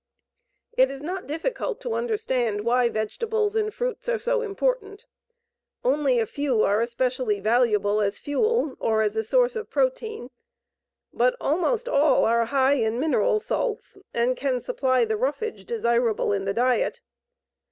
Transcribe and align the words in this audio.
It 0.75 0.89
is 0.89 1.03
not 1.03 1.27
difficult 1.27 1.79
to 1.81 1.93
understand 1.93 2.61
why 2.61 2.89
vegetables 2.89 3.55
and 3.55 3.71
fruits 3.71 4.09
are 4.09 4.17
so 4.17 4.41
important. 4.41 5.05
Only 5.83 6.17
a 6.19 6.25
few 6.25 6.63
are 6.63 6.81
especially 6.81 7.39
valuable 7.39 8.01
as 8.01 8.17
fuel 8.17 8.75
or 8.79 9.03
as 9.03 9.15
a 9.15 9.21
source 9.21 9.55
of 9.55 9.69
protein, 9.69 10.31
but 11.13 11.35
almost 11.39 11.87
all 11.87 12.25
are 12.25 12.45
high 12.45 12.73
in 12.81 12.99
mineral 12.99 13.39
salts 13.39 13.95
and 14.11 14.35
can 14.35 14.59
supply 14.59 15.05
the 15.05 15.17
"roughage" 15.17 15.65
desirable 15.65 16.33
in 16.33 16.45
the 16.45 16.53
diet. 16.55 16.99